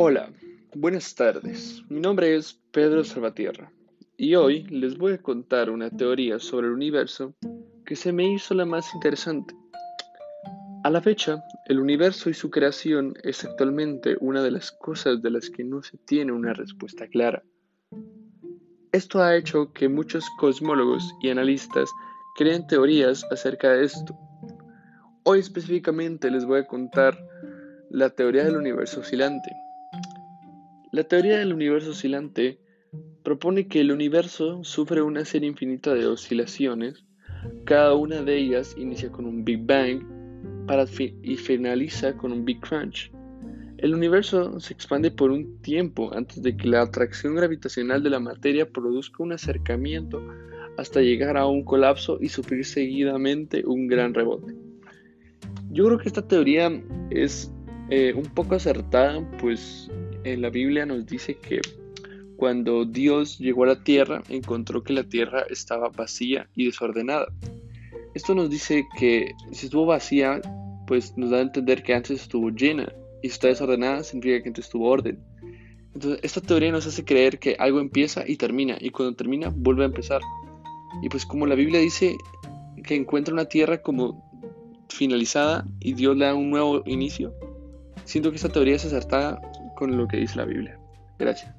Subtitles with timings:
[0.00, 0.30] Hola,
[0.76, 1.82] buenas tardes.
[1.88, 3.72] Mi nombre es Pedro Salvatierra
[4.16, 7.34] y hoy les voy a contar una teoría sobre el universo
[7.84, 9.56] que se me hizo la más interesante.
[10.84, 15.32] A la fecha, el universo y su creación es actualmente una de las cosas de
[15.32, 17.42] las que no se tiene una respuesta clara.
[18.92, 21.90] Esto ha hecho que muchos cosmólogos y analistas
[22.36, 24.16] creen teorías acerca de esto.
[25.24, 27.18] Hoy específicamente les voy a contar
[27.90, 29.50] la teoría del universo oscilante.
[30.90, 32.58] La teoría del universo oscilante
[33.22, 37.04] propone que el universo sufre una serie infinita de oscilaciones,
[37.64, 40.02] cada una de ellas inicia con un Big Bang
[40.66, 40.86] para
[41.22, 43.12] y finaliza con un Big Crunch.
[43.76, 48.18] El universo se expande por un tiempo antes de que la atracción gravitacional de la
[48.18, 50.22] materia produzca un acercamiento
[50.78, 54.54] hasta llegar a un colapso y sufrir seguidamente un gran rebote.
[55.70, 57.52] Yo creo que esta teoría es
[57.90, 59.90] eh, un poco acertada, pues
[60.24, 61.60] en la Biblia nos dice que
[62.36, 67.26] cuando Dios llegó a la tierra, encontró que la tierra estaba vacía y desordenada.
[68.14, 70.40] Esto nos dice que si estuvo vacía,
[70.86, 72.92] pues nos da a entender que antes estuvo llena.
[73.22, 75.18] Y si está desordenada, significa que antes estuvo orden.
[75.94, 79.82] Entonces, esta teoría nos hace creer que algo empieza y termina, y cuando termina, vuelve
[79.82, 80.20] a empezar.
[81.02, 82.16] Y pues como la Biblia dice
[82.84, 84.24] que encuentra una tierra como
[84.88, 87.34] finalizada y Dios le da un nuevo inicio,
[88.08, 89.38] Siento que esta teoría es acertada
[89.78, 90.76] con lo que dice la Biblia.
[91.20, 91.54] Gracias.